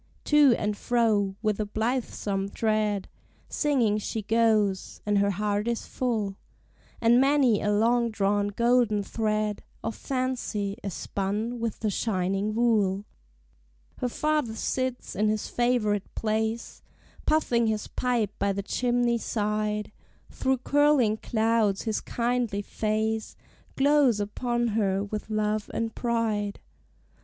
To 0.23 0.55
and 0.57 0.75
fro, 0.75 1.35
with 1.43 1.59
a 1.59 1.65
blithesome 1.67 2.49
tread, 2.49 3.07
Singing 3.49 3.99
she 3.99 4.23
goes, 4.23 4.99
and 5.05 5.19
her 5.19 5.29
heart 5.29 5.67
is 5.67 5.85
full, 5.85 6.37
And 6.99 7.21
many 7.21 7.61
a 7.61 7.71
long 7.71 8.09
drawn 8.09 8.47
golden 8.47 9.03
thread 9.03 9.61
Of 9.83 9.95
fancy 9.95 10.75
is 10.81 10.95
spun 10.95 11.59
with 11.59 11.81
the 11.81 11.91
shining 11.91 12.55
wool. 12.55 13.05
Her 13.99 14.09
father 14.09 14.55
sits 14.55 15.15
in 15.15 15.29
his 15.29 15.47
favorite 15.49 16.15
place, 16.15 16.81
Puffing 17.27 17.67
his 17.67 17.85
pipe 17.87 18.31
by 18.39 18.53
the 18.53 18.63
chimney 18.63 19.19
side; 19.19 19.91
Through 20.31 20.57
curling 20.63 21.17
clouds 21.17 21.83
his 21.83 22.01
kindly 22.01 22.63
face 22.63 23.35
Glows 23.75 24.19
upon 24.19 24.69
her 24.69 25.03
with 25.03 25.29
love 25.29 25.69
and 25.75 25.93
pride. 25.93 26.59